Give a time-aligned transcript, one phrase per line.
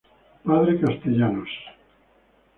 [0.43, 1.51] Padre Castellanos.